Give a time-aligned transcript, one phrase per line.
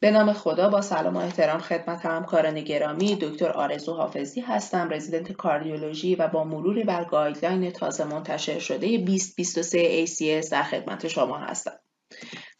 [0.00, 5.32] به نام خدا با سلام و احترام خدمت همکاران گرامی دکتر آرزو حافظی هستم رزیدنت
[5.32, 11.78] کاردیولوژی و با مروری بر guideline تازه منتشر شده 2023 ACS در خدمت شما هستم.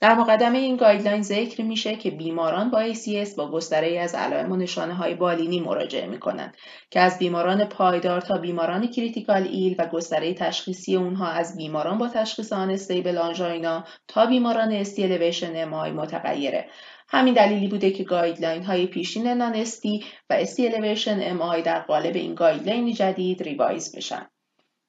[0.00, 4.56] در مقدمه این guideline ذکر میشه که بیماران با ACS با گستره از علائم و
[4.56, 6.56] نشانه های بالینی مراجعه می کنند
[6.90, 12.08] که از بیماران پایدار تا بیماران critical ill و گستره تشخیصی اونها از بیماران با
[12.08, 16.68] تشخیص unstable angina تا بیماران ST elevation MI متغیره
[17.08, 22.16] همین دلیلی بوده که guideline های پیشین non ST و ST elevation MI در قالب
[22.16, 24.28] این guideline جدید revise بشن.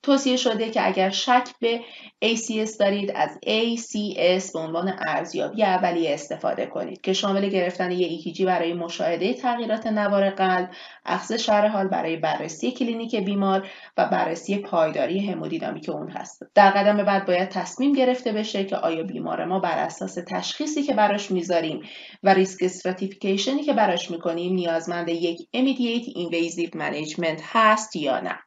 [0.03, 1.81] توصیه شده که اگر شک به
[2.25, 8.41] ACS دارید از ACS به عنوان ارزیابی اولیه استفاده کنید که شامل گرفتن یک EKG
[8.41, 10.69] برای مشاهده تغییرات نوار قلب،
[11.05, 16.43] اخذ شرح حال برای بررسی کلینیک بیمار و بررسی پایداری همودینامیک اون هست.
[16.55, 20.93] در قدم بعد باید تصمیم گرفته بشه که آیا بیمار ما بر اساس تشخیصی که
[20.93, 21.81] براش می‌ذاریم
[22.23, 28.46] و risk stratification ی که براش می‌کنیم نیازمند یک immediate invasive management هست یا نه.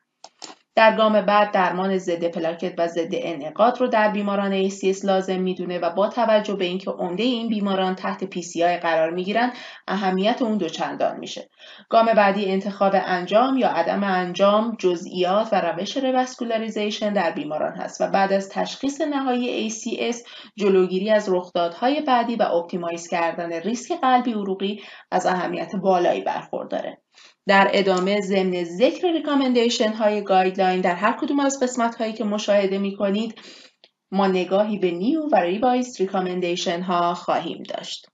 [0.74, 5.78] در گام بعد درمان ضد پلاکت و ضد انعقاد رو در بیماران ACS لازم می‌دونه
[5.78, 9.52] و با توجه به اینکه عمده این بیماران تحت PCI قرار می‌گیرن
[9.88, 11.48] اهمیت اون دوچندان میشه.
[11.88, 18.06] گام بعدی انتخاب انجام یا عدم انجام جزئیات و روش revascularization در بیماران هست و
[18.06, 20.16] بعد از تشخیص نهایی ACS
[20.56, 26.98] جلوگیری از رخدادهای بعدی و optimize کردن ریسک قلبی عروقی از اهمیت بالایی برخورداره.
[27.48, 32.78] در ادامه ضمن ذکر recommendation های guideline در هر کدوم از قسمت هایی که مشاهده
[32.78, 33.34] می کنید
[34.10, 38.06] ما نگاهی به new و revise recommendation ها خواهیم داشت.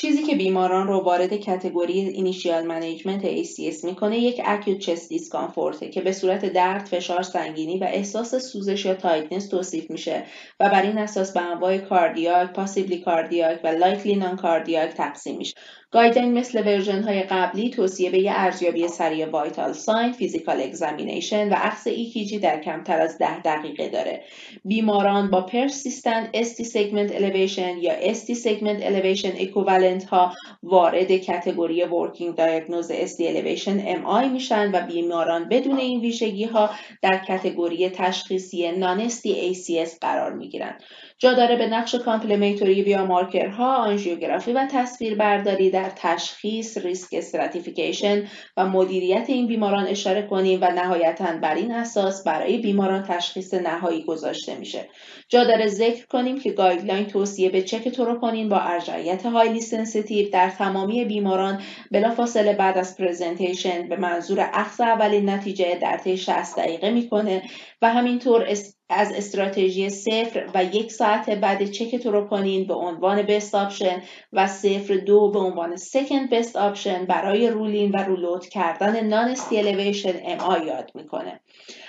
[0.00, 5.88] چیزی که بیماران رو وارد category initial management ACS می‌کنه یک acute chest discomfort ه
[5.88, 10.26] که به صورت درد، فشار سنگینی و احساس سوزش یا tightness توصیف میشه
[10.60, 15.54] و بر این اساس به انواع cardiac، possibly cardiac و likely non cardiac تقسیم میشه.
[15.90, 21.86] guideline مثل version های قبلی توصیه به ارزیابی سریع vital sign، physical examination و اخذ
[21.86, 24.24] EKG در کمتر از ده دقیقه داره.
[24.64, 30.32] بیماران با persistent ST segment elevation یا ST segment elevation equivalent ها
[30.62, 36.70] وارد category working diagnose ST elevation MI میشن و بیماران بدون این ویژگی ها
[37.02, 40.78] در category تشخیصی non ST ACS قرار می‌گیرن.
[41.20, 48.24] جا داره به نقش complementary biomarker ها، آنژیوگرافی و تصویربرداری در تشخیص، risk stratification
[48.56, 54.04] و مدیریت این بیماران اشاره کنیم و نهایتا بر این اساس برای بیماران تشخیص نهایی
[54.04, 54.88] گذاشته میشه.
[55.28, 60.50] جا داره ذکر کنیم که guideline توصیه به چک تروپونین با ارجعیت هایلی سنسیتیو در
[60.50, 66.90] تمامی بیماران بلافاصله بعد از presentation به منظور اخذ اولین نتیجه در طی 60 دقیقه
[66.90, 67.42] می‌کنه
[67.82, 68.44] و همینطور
[68.90, 74.94] از استراتژی صفر و یک ساعت بعد چک تروپونین به عنوان best option و صفر
[74.94, 80.14] دو به عنوان second best option برای rule in و rule out کردن non ST
[80.24, 81.40] elevation MI یاد می‌کنه.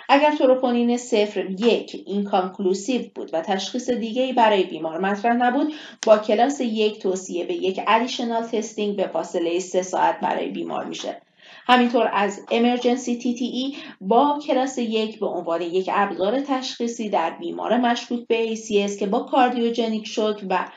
[0.09, 5.74] اگر تروپونین صفر یک inconclusive بود و تشخیص دیگه برای بیمار مطرح نبود
[6.06, 11.22] با کلاس یک توصیه به یک additional testing به فاصله سه ساعت برای بیمار میشه.
[11.69, 18.28] همینطور از emergency echo با کلاس یک به عنوان یک ابزار تشخیصی در بیمار مشکوک
[18.28, 20.68] به ACS که با cardiogenic shock و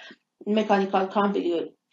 [0.47, 1.09] mechanical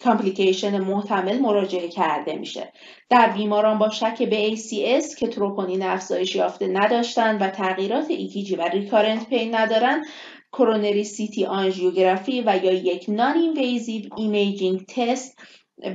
[0.04, 2.74] complication محتمل مراجعه کرده میشه.
[3.10, 8.62] در بیماران با شک به ACS که تروپونین افزایش یافته نداشتند و تغییرات EKG و
[8.62, 10.06] recurrent pain ندارن
[10.52, 15.38] coronary CT angiography و یا یک non invasive imaging test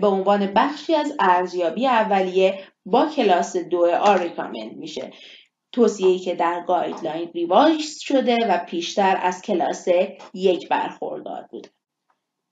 [0.00, 5.10] به عنوان بخشی از ارزیابی اولیه با کلاس دو آ recommend میشه
[5.72, 9.88] توصیه‌ای که در guideline revise شده و پیشتر از کلاس
[10.34, 11.66] یک برخوردار بود.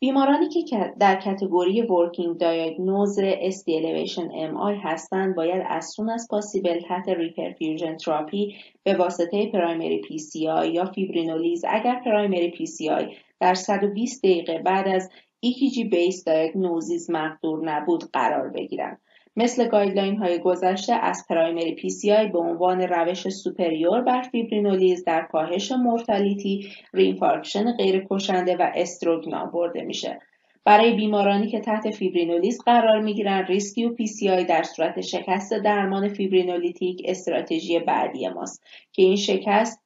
[0.02, 3.18] بیمارانی که در category working diagnosis
[3.68, 10.72] elevation MI هستند باید as soon as possible تحت reperfusion therapy به واسطه primary PCI
[10.72, 15.10] یا فیبرینولیز اگر primary PCI در 120 دقیقه بعد از
[15.46, 19.00] EKG based diagnosis مقدور نبود قرار بگیرند.
[19.36, 25.72] مثل guideline های گذشته از primary PCI به عنوان روش superior بر فیبرینولیز در کاهش
[25.72, 30.18] mortality، reinfarction غیر کشنده و stroke نام برده میشه.
[30.64, 37.78] برای بیمارانی که تحت فیبرینولیز قرار می‌گیرند rescue PCI در صورت شکست درمان فیبرینولیتیک استراتژی
[37.78, 38.62] بعدی ماست
[38.92, 39.82] که این شکست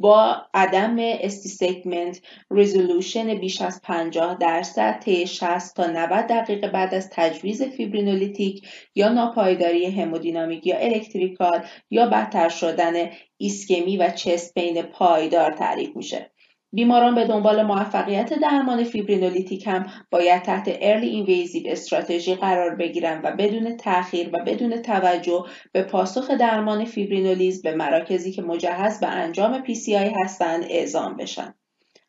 [0.00, 2.20] با عدم ST segment
[2.50, 9.08] resolution بیش از 50 درصد طی 60 تا 90 دقیقه بعد از تجویز فیبرینولیتیک یا
[9.08, 16.30] ناپایداری همودینامیک یا electrical یا بدتر شدن ایسکمی و chest pain پایدار تعریف میشه.
[16.72, 23.36] بیماران به دنبال موفقیت درمان فیبرینولیتیک هم باید تحت early invasive استراتژی قرار بگیرند و
[23.36, 29.64] بدون تأخیر و بدون توجه به پاسخ درمان فیبرینولیز به مراکزی که مجهز به انجام
[29.64, 31.54] PCI هستند اعزام بشن.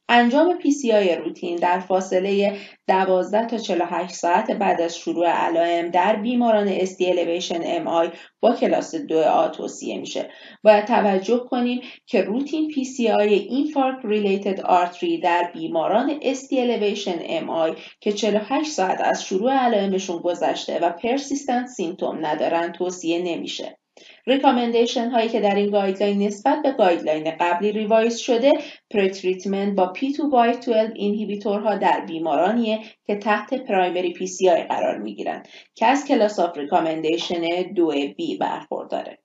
[0.10, 2.58] انجام PCI روتین در فاصله
[2.88, 8.96] 12 تا 48 ساعت بعد از شروع علائم در بیماران SD elevation MI با کلاس
[8.96, 10.30] 2A توصیه میشه.
[10.64, 18.12] باید توجه کنیم که روتین PCI Infarct Related Artery در بیماران SD elevation MI که
[18.12, 23.81] 48 ساعت از شروع علائمشون گذشته و پرسیستنت سیمتوم ندارن توصیه نمیشه.
[24.28, 28.52] recommendation هایی که در این guideline نسبت به guideline قبلی revise شده
[28.90, 35.86] pretreatment با P2Y12 inhibitor ها در بیمارانیه که تحت primary PCI قرار می گیرند که
[35.86, 39.18] از class of recommendation 2B برخورداره.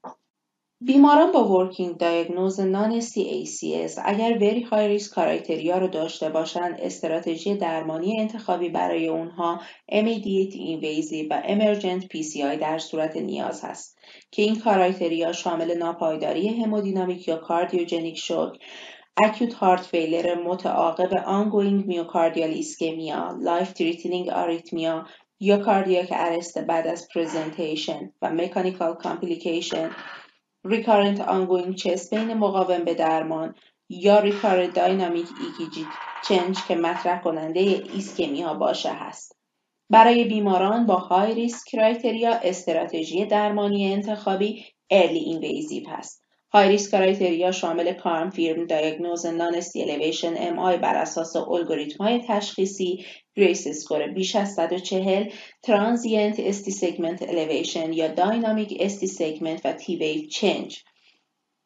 [0.80, 7.54] بیماران با working diagnosis non ACS اگر very high risk criteria رو داشته باشند استراتژی
[7.54, 13.98] درمانی انتخابی برای اونها immediate invasive و emergent PCI در صورت نیاز هست
[14.30, 18.58] که این criteria شامل ناپایداری همودینامیک یا cardiogenic shock
[19.16, 25.06] acute heart failure متعاقب ongoing myocardial ischemia life threatening arrhythmia
[25.40, 29.90] یا cardiac arrest بعد از presentation و mechanical complication
[30.68, 33.54] recurrent ongoing chest pain مقاوم به درمان
[33.88, 35.86] یا recurrent dynamic ECG
[36.28, 37.60] change که مطرح کننده
[37.94, 39.36] ایسکمی ها باشه هست.
[39.90, 46.22] برای بیماران با high risk criteria استراتژی درمانی انتخابی early invasive هست.
[46.52, 53.04] high risk criteria شامل confirmed diagnosis non elevation MI بر اساس الگوریتم های تشخیصی
[53.36, 55.30] GRACE score بیش از 140
[55.62, 60.84] transient ST segment elevation یا dynamic ST segment و T wave change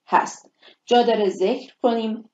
[0.07, 0.51] هست.
[0.87, 2.31] جا داره ذکر کنیم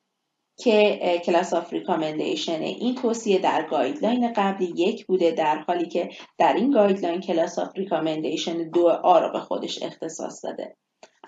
[0.58, 6.08] که class of recommendation این توصیه در guideline قبلی یک بوده در حالی که
[6.38, 10.76] در این guideline class of recommendation دو آ را به خودش اختصاص داده.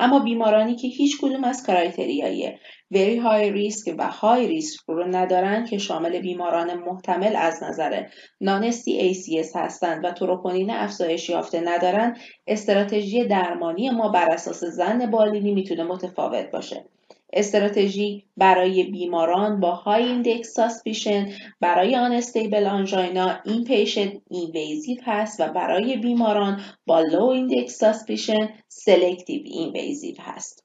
[0.00, 2.52] اما بیمارانی که هیچ کدوم از criteria ی
[2.95, 8.06] very high risk و high risk رو ندارن که شامل بیماران محتمل از نظر
[8.40, 12.17] non-ST ACS هستند و تروپونین افزایش یافته ندارن
[12.47, 16.85] استراتژی درمانی ما بر اساس ظن بالینی می‌تونه متفاوت باشه.
[17.32, 25.96] استراتژی برای بیماران با high index suspicion برای unstable angina inpatient invasive هست و برای
[25.96, 30.64] بیماران با low index suspicion selective invasive هست.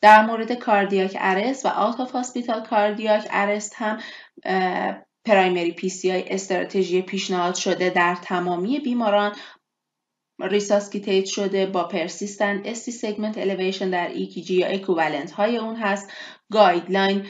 [0.00, 3.98] در مورد cardiac arrest و out of hospital cardiac arrest هم
[5.24, 9.36] primary PCI استراتژی پیشنهاد شده در تمامی بیماران
[10.40, 16.10] resuscitate شده با persistent ST segment elevation در EKG یا equivalent های اون هست.
[16.52, 17.26] guideline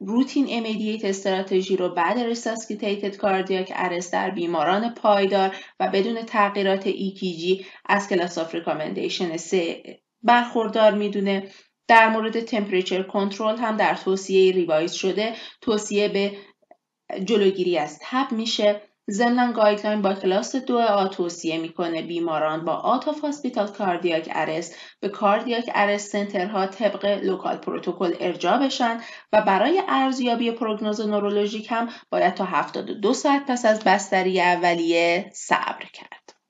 [0.00, 7.64] روتین immediate استراتژی رو بعد resuscitated cardiac arrest در بیماران پایدار و بدون تغییرات EKG
[7.86, 9.82] از class of recommendation 3
[10.22, 11.48] برخوردار می‌دونه.
[11.88, 15.34] در مورد temperature control هم در توصیه revise شده.
[15.60, 16.32] توصیه به
[17.24, 18.80] جلوگیری از تب میشه.
[19.10, 24.76] ضمنا guideline با کلاس دو آ توصیه می‌کنه بیماران با out of hospital cardiac arrest
[25.00, 29.00] به cardiac arrest center ها طبق local پروتکل ارجاع بشن
[29.32, 35.84] و برای ارزیابی prognosis نورولوژیک هم باید تا 72 ساعت پس از بستری اولیه صبر
[35.92, 36.40] کرد.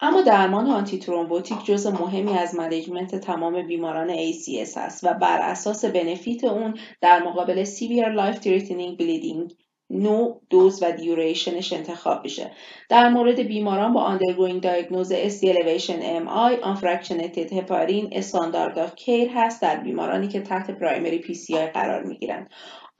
[0.00, 5.84] اما درمان آنتی ترومبوتیک جز مهمی از management تمام بیماران ACS است و بر اساس
[5.84, 9.54] benefit اون در مقابل severe life threatening bleeding
[9.90, 12.50] نوع دوز و duration ش انتخاب بشه
[12.88, 19.62] در مورد بیماران با working diagnosis ST elevation MI unfractionated هپارین standard of care هست
[19.62, 22.50] در بیمارانی که تحت primary PCI قرار می گیرند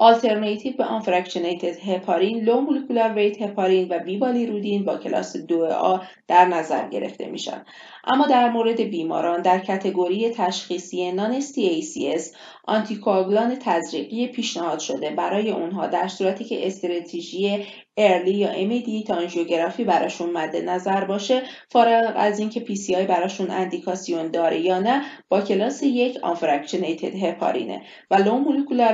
[0.01, 6.89] آلترناتیو به unfractionated هپارین low molecular weight هپارین و بیوالیرودین با کلاس 2A در نظر
[6.89, 7.65] گرفته میشن.
[8.11, 12.23] اما در مورد بیماران در category تشخیصی non ACS
[12.65, 15.11] آنتیکواگولان تزریقی پیشنهاد شده.
[15.11, 22.13] برای اونها در صورتی که استراتژی early یا immediate آنژیوگرافی براشون مد نظر باشه فارغ
[22.17, 28.45] از اینکه PCI براشون اندیکاسیون داره یا نه با کلاس یک unfractionated هپارینه و low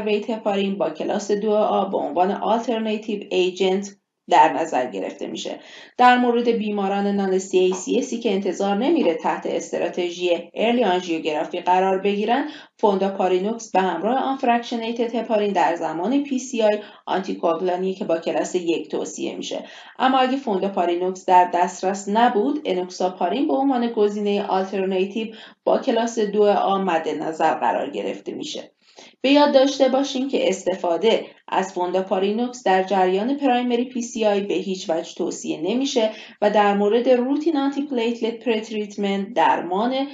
[0.05, 3.97] weight هپارین با کلاس دو آ به عنوان alternative agent
[4.31, 5.59] در نظر گرفته میشه.
[5.99, 13.71] در مورد بیماران non C که انتظار نمیره تحت استراتژی early آنژیوگرافی قرار بگیرن فونداپارینوکس
[13.71, 19.65] به همراه unfractionated هپارین در زمان PCI آنتیکواگولانیه که با کلاس یک توصیه میشه.
[19.99, 26.79] اما اگه فونداپارینوکس در دسترس نبود انوکساپارین به عنوان گزینه آلترناتیو با کلاس دو a
[26.79, 28.71] مد نظر قرار گرفته میشه.
[29.21, 35.15] به یاد داشته باشیم که استفاده از فونداپارینوکس در جریان primary PCI به هیچ وجه
[35.15, 36.11] توصیه نمیشه
[36.43, 40.07] و در مورد routine antiplatelet pretreatment درمان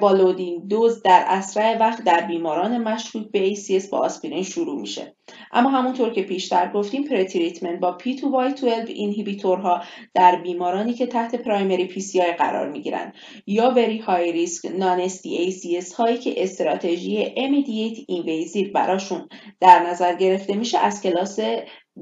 [0.00, 5.16] با loading dose در اسرع وقت در بیماران مشکوک به ACS با آسپرین شروع میشه.
[5.52, 9.82] اما همونطور که پیشتر گفتیم pretreatment با P2Y12 inhibitor ها
[10.14, 13.14] در بیمارانی که تحت primary PCI قرار می‌گیرند
[13.46, 19.28] یا very high risk non ACS هایی که استراتژی immediate invasive براشون
[19.60, 21.38] در نظر گرفته میشه از کلاس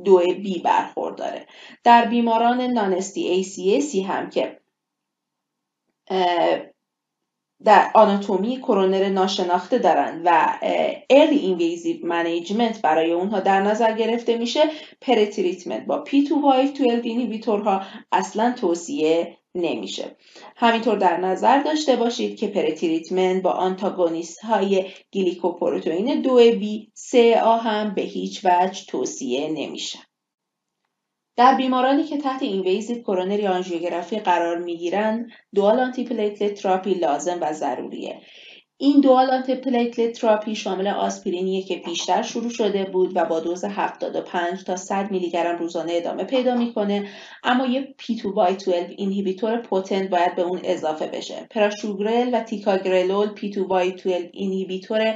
[0.04, 1.46] دو b برخورداره.
[1.84, 4.60] در بیماران non-ST ACSی هم که
[7.64, 10.58] در آناتومی کرونر ناشناخته دارند و
[11.10, 14.60] early invasive management برای اونها در نظر گرفته میشه.
[15.00, 17.82] pretreatment با P2Y12 inhibitor ها
[18.12, 20.16] اصلا توصیه نمیشه.
[20.56, 27.56] همینطور در نظر داشته باشید که pretreatment با آنتاگونیست های گلیکوپروتئین 2 b 3 a
[27.56, 29.98] هم به هیچ وجه توصیه نمیشه.
[31.36, 38.20] در بیمارانی که تحت invasive coronary آنژیوگرافی قرار می‌گیرند dual antiplatelet therapy لازم و ضروریه.
[38.84, 44.64] این dual antiplatelet therapy شامل آسپرینیه که پیشتر شروع شده بود و با دوز 75
[44.64, 47.08] تا 100 میلی گرم روزانه ادامه پیدا می‌کنه
[47.44, 51.46] اما یه P2Y12 inhibitor potent باید به اون اضافه بشه.
[51.50, 55.14] پراشوگرل و تیکاگرلول P2Y12 inhibitor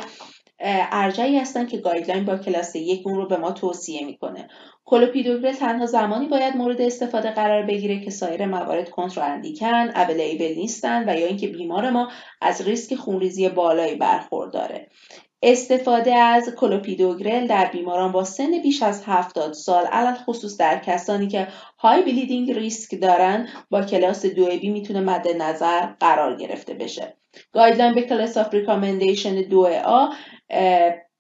[0.61, 4.49] ارجحی هستن که guideline با کلاس یک اون رو به ما توصیه می‌کنه.
[4.85, 11.09] کلوپیدوگرل تنها زمانی باید مورد استفاده قرار بگیره که سایر موارد کنتراندیکه ان available نیستن
[11.09, 12.09] و یا اینکه بیمار ما
[12.41, 14.89] از ریسک خونریزی بالایی برخورداره.
[15.43, 21.29] استفاده از کلوپیدوگرل در بیماران با سن بیش از 70 سال علی الخصوص در کسانی
[21.29, 21.49] که
[21.79, 27.17] high bleeding risk دارن با کلاس دو b می‌تونه مد نظر قرار گرفته بشه.
[27.53, 30.07] guideline با class of recommendation دو a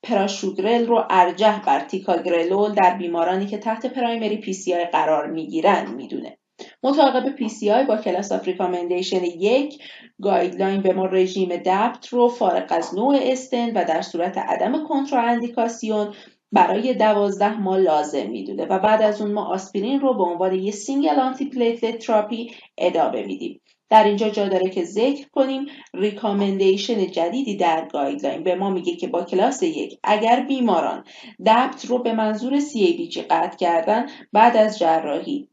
[0.02, 6.38] پراشوگرل رو ارجح بر تیکاگرلول در بیمارانی که تحت primary PCI قرار می‌گیرند می‌دونه.
[6.82, 9.82] مطابق PCI با class of recommendation یک
[10.22, 16.14] guideline به ما رژیم DAPT رو فارغ از نوع استن و در صورت عدم کنتراندیکاسیون
[16.52, 20.72] برای دوازده ماه لازم می‌دونه و بعد از اون ما آسپرین رو به عنوان یه
[20.72, 23.60] سینگل آنتی پلیتلت تراپی ادامه میدیم.
[23.90, 29.08] در اینجا جا داره که ذکر کنیم ریکامندیشن جدیدی در گایدلاین به ما میگه که
[29.08, 31.04] با کلاس یک اگر بیماران
[31.46, 35.48] دبت رو به منظور جی قطع کردن بعد از جراحی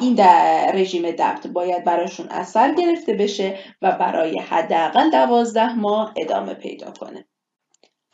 [0.00, 6.54] این در رژیم دبت باید براشون اثر گرفته بشه و برای حداقل دوازده ماه ادامه
[6.54, 7.26] پیدا کنه.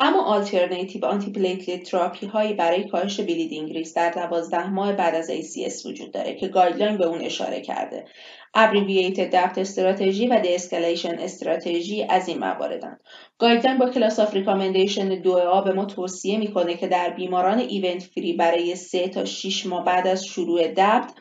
[0.00, 5.86] اما alternative antiplatelet therapy هایی برای کاهش bleeding risk در دوازده ماه بعد از ACS
[5.86, 8.04] وجود داره که guideline به اون اشاره کرده.
[8.54, 12.98] abbreviated DAPT strategy و de-escalation strategy از این مواردن.
[13.38, 18.02] guideline با class of recommendation دو a به ما توصیه می‌کنه که در بیماران event
[18.02, 21.12] free برای 3 تا 6 ماه بعد از شروع DAPT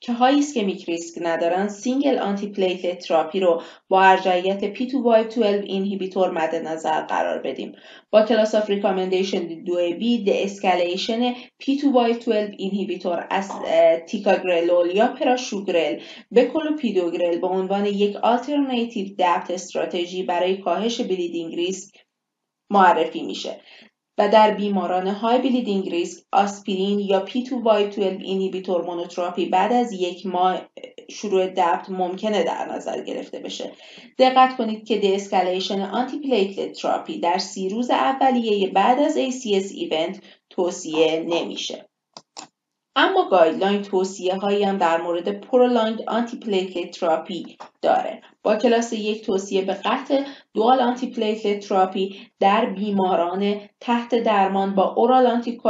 [0.00, 7.38] که ischemic risk ندارن single antiplatelet therapy رو با ارجحیت P2Y12 inhibitor مد نظر قرار
[7.38, 7.72] بدیم.
[8.10, 12.28] با class of recommendation 2B de-escalation P2Y12
[12.58, 13.50] inhibitor از
[14.06, 21.94] تیکاگرلول یا پراشوگرل به کلوپیدوگرل به عنوان یک alternative DAPT strategy برای کاهش bleeding risk
[22.70, 23.60] معرفی میشه.
[24.20, 30.60] و در بیماران high bleeding risk آسپرین یا P2Y12 inhibitor monotherapy بعد از یک ماه
[31.10, 33.72] شروع DAPT ممکنه در نظر گرفته بشه.
[34.18, 41.24] دقت کنید که de-escalation antiplatelet therapy در سی روز اولیه بعد از ACS event توصیه
[41.28, 41.88] نمیشه.
[42.96, 48.22] اما guideline توصیه هایی هم در مورد prolonged antiplatelet therapy داره.
[48.42, 50.22] با کلاس یک توصیه به قطع
[50.54, 55.60] dual antiplatelet therapy در بیماران تحت درمان با oral anti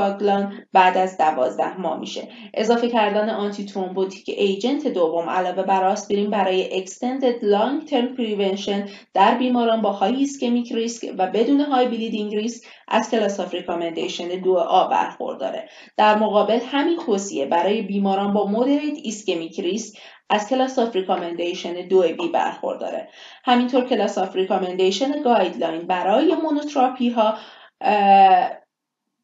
[0.72, 2.28] بعد از دوازده ماه میشه.
[2.54, 9.82] اضافه کردن antithrombotic agent دوم علاوه بر آسپرین برای extended long term prevention در بیماران
[9.82, 14.88] با high ischemic risk و بدون high bleeding risk از class of recommendation دو a
[14.88, 15.68] برخورداره.
[15.96, 19.98] در مقابل همین توصیه برای بیماران با moderate ischemic risk
[20.30, 23.08] از class of recommendation دو b برخورداره.
[23.44, 27.34] همینطور class of recommendation guideline برای monotherapy ها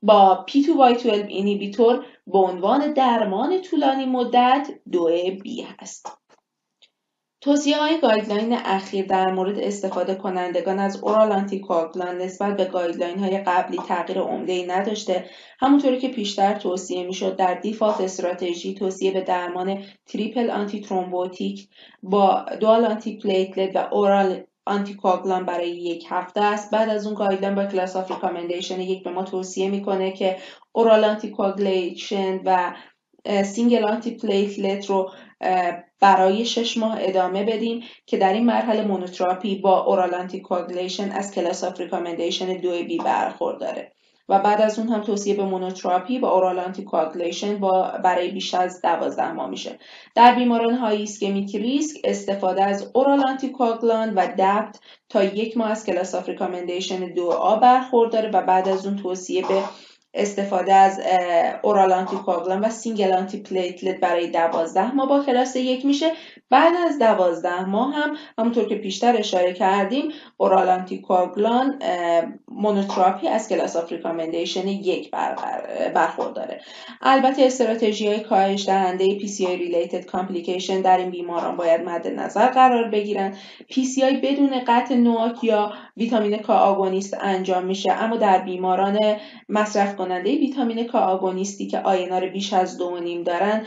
[0.03, 5.05] با P2Y12 inhibitor به عنوان درمان طولانی مدت دو
[5.43, 6.26] b هست.
[7.47, 13.39] توصیه های guideline اخیر در مورد استفاده کنندگان از oral anticoagulant نسبت به guideline های
[13.39, 15.25] قبلی تغییر عمده ای نداشته
[15.61, 21.69] همونطوری که پیشتر توصیه می‌شد در default strategy توصیه به درمان triple antithrombotic
[22.03, 26.71] با dual antiplatelet و oral anticoagulant برای یک هفته است.
[26.71, 28.13] بعد از اون guideline با class of
[28.79, 30.37] یک به ما توصیه می‌کنه که
[30.73, 32.75] oral anticoagulation و
[33.45, 35.11] single antiplatelet رو
[36.01, 41.65] برای شش ماه ادامه بدیم که در این مرحله monotherapy با oral anticoagulation از class
[41.65, 43.93] of recommendation دو b برخورداره.
[44.29, 48.83] و بعد از اون هم توصیه به monotherapy با oral anticoagulation با برای بیش از
[48.83, 49.79] 12 ماه میشه.
[50.15, 55.87] در بیماران high ischemic risk استفاده از oral anticoagulant و DAPT تا یک ماه از
[55.87, 59.63] class of recommendation دو A برخورداره و بعد از اون توصیه به
[60.17, 61.01] استفاده از
[61.63, 66.13] oral anticoagulant و single antiplatelet برای دوازده ماه با کلاس یک میشه.
[66.51, 71.79] بعد از دوازده ماه هم همونطور که پیشتر اشاره کردیم oral anticoagulant
[72.49, 75.11] monotherapy از class of recommendation یک
[75.95, 76.61] برخورداره
[77.03, 82.89] البته استراتژی های کاهش دهنده PCI related complication در این بیماران باید مد نظر قرار
[82.89, 83.35] بگیرن.
[83.69, 88.99] PCI بدون قطع NOAC یا vitamin K antagonist انجام میشه اما در بیماران
[89.49, 93.67] مصرف کننده vitamin K antagonist ی که INR بیش از دو نیم دارن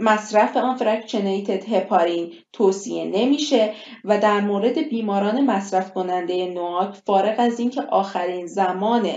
[0.00, 3.72] مصرف unfractionated heparin توصیه نمیشه
[4.04, 9.10] و در مورد بیماران مصرف کننده NOAC فارغ از اینکه آخرین زمان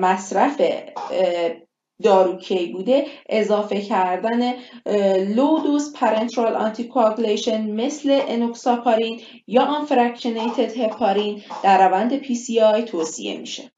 [0.00, 0.60] مصرف
[2.02, 4.52] دارو کی بوده اضافه کردن
[5.34, 13.72] low dose parenteral anticoagulation مثل enoxaparin یا unfractionated heparin در روند PCI توصیه میشه.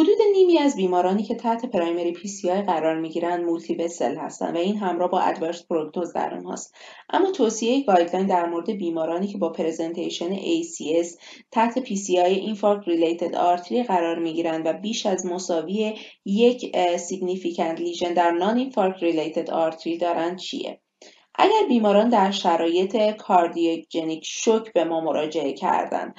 [0.00, 5.10] حدود نیمی از بیمارانی که تحت primary PCI قرار می‌گیرند multivessel هستند و این همراه
[5.10, 6.74] با adverse prognosis در آنهاست
[7.10, 11.18] اما توصیه guideline در مورد بیمارانی که با presentation ACS
[11.50, 18.30] تحت PCI infarct related artery قرار می‌گیرند و بیش از مساوی یک significant lesion در
[18.30, 20.80] non infarct related artery دارند چیه؟
[21.34, 26.14] اگر بیماران در شرایط cardiogenic shock به ما مراجعه کردند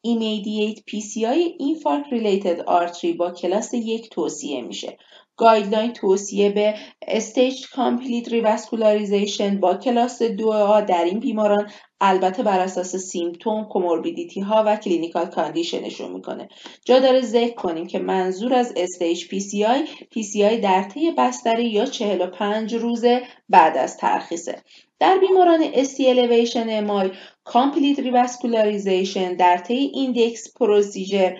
[0.00, 4.98] immediate PCI infarct related artery با کلاس یک توصیه میشه
[5.36, 6.74] guideline توصیه به
[7.08, 14.40] staged complete revascularization با کلاس دو A در این بیماران البته بر اساس symptom، comorbidity
[14.40, 16.48] ها و clinical condition شون می‌کنه.
[16.84, 20.82] جا داره ذکر کنیم که منظور از استیج پی سی آی پی سی آی در
[20.82, 23.04] طی بستری یا 45 روز
[23.48, 24.62] بعد از ترخیصه.
[24.98, 31.32] در بیماران ST elevation MI complete revascularization در طی index procedure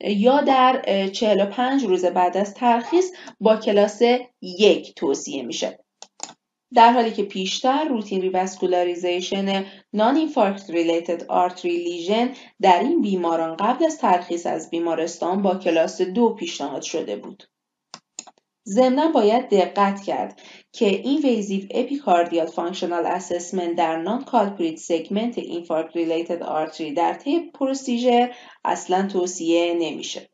[0.00, 4.02] یا در 45 روز بعد از ترخیص با کلاس
[4.42, 5.78] یک توصیه میشه
[6.74, 13.84] در حالی که پیشتر routine revascularization non infarct related artery lesion در این بیماران قبل
[13.84, 17.44] از ترخیص از بیمارستان با کلاس دو پیشنهاد شده بود.
[18.68, 20.40] ضمنا باید دقت کرد
[20.72, 28.28] که invasive epicardial functional assessment در non culprit segment infarct related artery در طی procedure
[28.64, 30.28] اصلا توصیه نمیشه.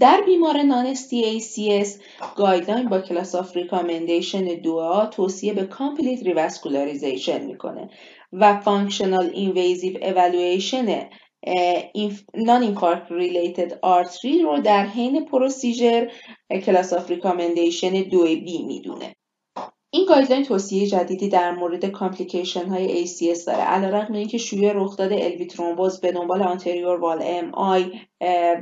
[0.00, 1.88] در بیمار non STACS
[2.36, 7.90] guideline با class of recommendation دو توصیه به complete revascularization می‌کنه
[8.32, 11.08] و functional invasive evaluation
[12.34, 16.08] non infarct related artery رو در حین procedure
[16.66, 19.14] class of recommendation دو B می‌دونه.
[19.92, 25.46] این guideline توصیه جدیدی در مورد complication های ACS داره علیرغم اینکه شیوع رخداد LV
[25.46, 28.00] thrombosis به دنبال anterior wall MI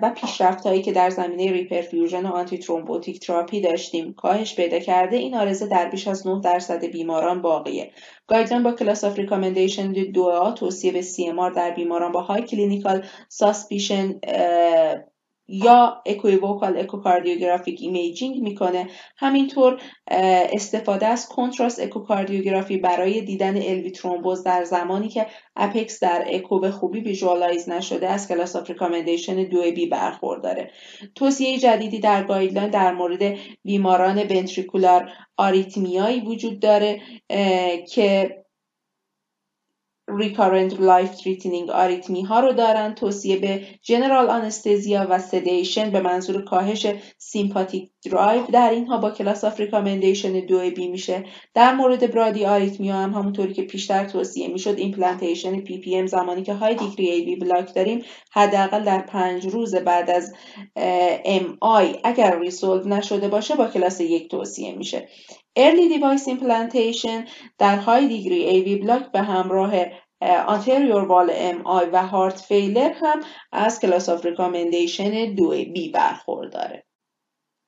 [0.02, 5.34] و پیشرفت هایی که در زمینه reperfusion و antithrombotic therapy داشتیم کاهش پیدا کرده این
[5.34, 7.90] عارضه در بیش از 9 درصد بیماران باقیه.
[8.26, 14.20] guideline با class of recommendation دو توصیه به CMR در بیماران با high clinical suspicion
[15.48, 18.88] یا equivocal echocardiographic imaging می‌کنه.
[19.16, 19.80] همینطور
[20.52, 26.70] استفاده از contrast echocardiography برای دیدن LV thrombosis در زمانی که apex در اکو به
[26.70, 30.70] خوبی visualize نشده از class of recommendation دو B برخورداره.
[31.14, 37.00] توصیه جدیدی در guideline در مورد بیماران ventricular arrhythmia یی وجود داره
[37.90, 38.38] که
[40.16, 42.94] recurrent life threatening arrhythmia ها رو دارن.
[42.94, 46.86] توصیه به general anesthesia و sedation به منظور کاهش
[47.18, 51.24] sympathetic drive در اینها با class of recommendation دو B میشه.
[51.54, 56.74] در مورد bradyarrhythmia ها هم همونطوری که پیشتر توصیه می‌شد implantation PPM زمانی که high
[56.74, 60.34] degree AV block داریم حداقل در پنج روز بعد از
[61.24, 65.08] MI اگر resolve نشده باشه با کلاس یک توصیه میشه.
[65.56, 69.84] Early device implantation در high degree AV block به همراه
[70.24, 73.20] anterior wall MI و heart failure هم
[73.52, 76.87] از class of recommendation 2 B برخورداره.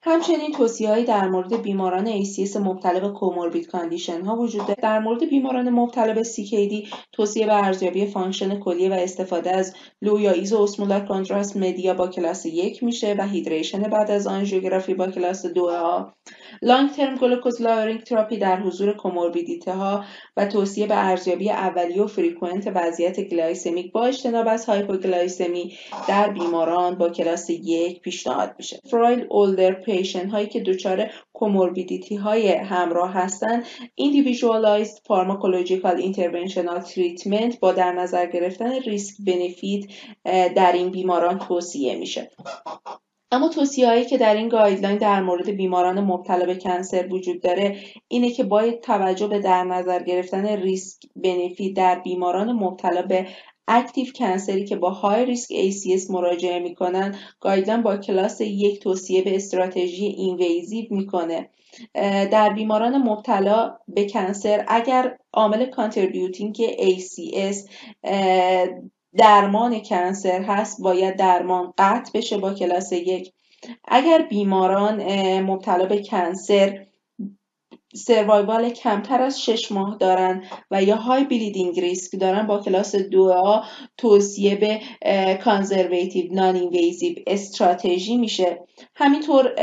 [0.03, 4.81] همچنین توصیه‌هایی در مورد بیماران ACS مبتلا به comorbid condition ها وجود دارد.
[4.81, 10.21] در مورد بیماران مبتلا به CKD توصیه به ارزیابی function کلیه و استفاده از low
[10.21, 15.07] یا iso osmolar contrast media با کلاس یک میشه و hydration بعد از آنژیوگرافی با
[15.07, 16.15] کلاس دو A
[16.63, 20.05] long term glucose lowering therapy در حضور comorbidity ها
[20.37, 26.95] و توصیه به ارزیابی اولیه و frequent وضعیت glycemic با اجتناب از hypoglycemia در بیماران
[26.95, 33.65] با کلاس یک پیشنهاد میشه frail older patient هایی که دچار comorbidity های همراه هستند
[34.01, 39.85] individualized pharmacological interventional treatment با در نظر گرفتن risk benefit
[40.55, 42.31] در این بیماران توصیه میشه.
[43.33, 47.77] اما توصیه هایی که در این guideline در مورد بیماران مبتلا به cancer وجود داره
[48.09, 53.27] اینه که باید توجه به در نظر گرفتن risk benefit در بیماران مبتلا به
[53.71, 59.23] active cancer ی که با high risk ACS مراجعه می‌کنن guideline با کلاس یک توصیه
[59.23, 61.49] به استراتژی invasive می‌کنه.
[62.31, 67.57] در بیماران مبتلا به cancer اگر عامل contributing ACS
[69.17, 73.33] درمان cancer هست باید درمان قطع بشه با کلاس یک.
[73.85, 75.03] اگر بیماران
[75.41, 76.87] مبتلا به cancer
[77.95, 83.23] survival کمتر از شش ماه دارن و یا high bleeding risk دارن با کلاس دو
[83.23, 83.63] A
[83.97, 84.81] توصیه به
[85.37, 88.59] conservative non-invasive strategy میشه.
[88.95, 89.55] همینطور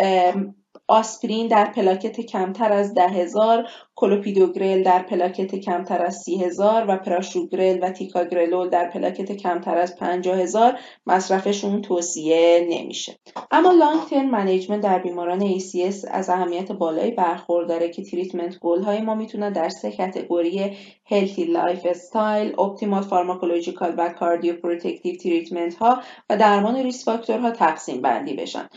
[0.87, 6.97] آسپرین در پلاکت کمتر از ده هزار کلوپیدوگرل در پلاکت کمتر از سی هزار و
[6.97, 10.79] پراشوگرل و تیکاگرلول در پلاکت کمتر از پنجاه هزار.
[11.07, 13.19] مصرفشون توصیه نمیشه.
[13.51, 19.01] اما long term management در بیماران ACS از اهمیت بالایی برخورداره که treatment goal های
[19.01, 26.75] ما می‌تونن در سه category healthy lifestyle optimal pharmacological و cardioprotective treatment ها و درمان
[26.75, 28.69] risk factor ها تقسیم بندی بشن.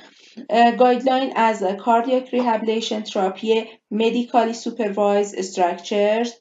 [0.79, 6.33] guideline از cardiac rehabilitation therapy medically supervised structured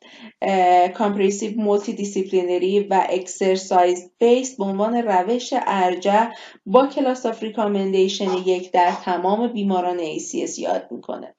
[0.94, 6.30] comprehensive multidisciplinary و exercise based به عنوان روش ارجح
[6.66, 11.36] با class of recommendation یک در تمام بیماران ACS یاد می‌کنه.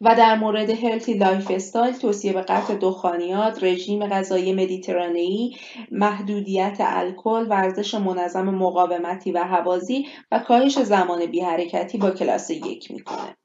[0.00, 5.56] و در مورد healthy lifestyle توصیه به قطع دخانیات، رژیم غذایی مدیترانه‌ای،
[5.90, 12.90] محدودیت الکل، ورزش منظم مقاومتی و هوازی و کاهش زمان بی حرکتی با کلاس یک
[12.90, 13.36] می‌کنه.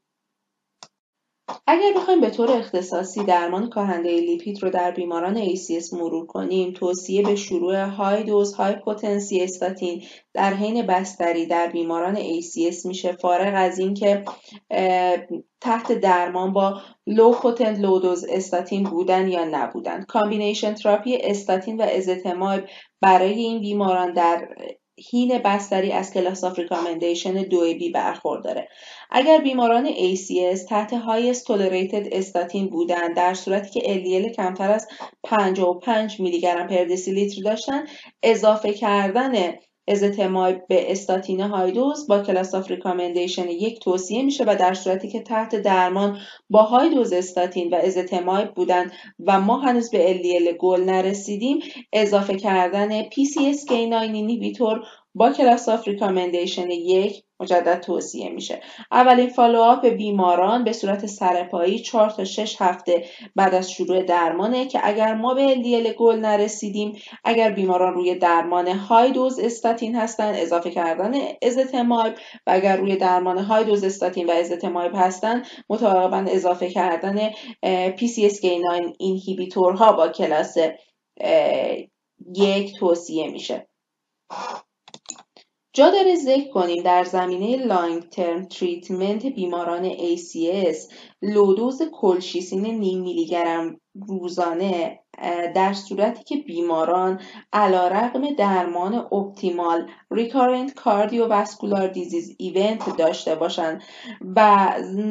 [1.68, 7.22] اگر بخوایم به طور اختصاصی درمان کاهنده لیپید رو در بیماران ACS مرور کنیم توصیه
[7.22, 13.54] به شروع high dose high potency statin در حین بستری در بیماران ACS میشه فارغ
[13.56, 14.24] از اینکه
[15.62, 20.04] تحت درمان با low potent low dose statin بودن یا نبودن.
[20.04, 22.64] combination therapy statin و ezetimibe
[23.02, 24.48] برای این بیماران در
[25.12, 28.68] حین بستری از class of recommendation دو B برخورداره.
[29.10, 34.88] اگر بیماران ACS تحت highest tolerated statin بودند در صورتی که LDL کمتر از
[35.24, 37.86] 55 میلی گرم پر دسیلیتر داشتن
[38.24, 39.54] اضافه کردن
[39.90, 45.08] ezetimibe به statin high dose با class of recommendation یک توصیه میشه و در صورتی
[45.08, 46.18] که تحت درمان
[46.50, 48.92] با high dose statin و ezetimibe بودن
[49.26, 51.60] و ما هنوز به LDL goal نرسیدیم
[51.94, 54.84] اضافه کردن PCSK9 inhibitor
[55.16, 58.62] با class of recommendation یک مجدد توصیه میشه.
[58.92, 64.80] اولین follow-up بیماران به صورت سرپایی 4 تا 6 هفته بعد از شروع درمانه که
[64.84, 70.72] اگر ما به LDL goal نرسیدیم اگر بیماران روی درمان high dose statin هستن اضافه
[70.72, 72.14] کردن ezetimibe
[72.48, 77.30] و اگر روی درمان high dose statin و ezetimibe هستن مطابقا اضافه کردن
[77.98, 80.58] PCSK9 inhibitor ها با کلاس
[82.36, 83.68] یک توصیه میشه.
[85.74, 93.02] جا داره ذکر کنیم در زمینه long term treatment بیماران ACS low dose colchicine نیم
[93.02, 95.00] میلی گرم روزانه
[95.56, 97.22] در صورتی که بیماران
[97.54, 103.84] علی‌رغم درمان optimal recurrent cardiovascular disease event داشته باشند
[104.36, 104.70] و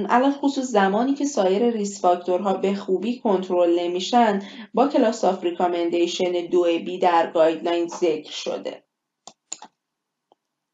[0.08, 4.42] علی‌الخصوص زمانی که سایر risk factor ها به خوبی کنترل نمیشن
[4.74, 8.87] با class of recommendation دو B در guideline ذکر شده.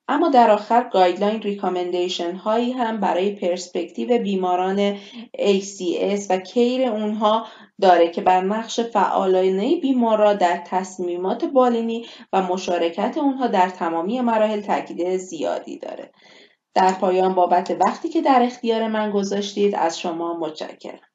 [0.09, 4.97] اما در آخر guideline recommendation هایی هم برای پرسپکتیو بیماران
[5.39, 7.47] ACS و care اونها
[7.81, 14.61] داره که بر نقش فعالانه بیمارا در تصمیمات بالینی و مشارکت اونها در تمامی مراحل
[14.61, 16.11] تاکید زیادی داره.
[16.75, 21.14] در پایان بابت وقتی که در اختیار من گذاشتید از شما متشکرم.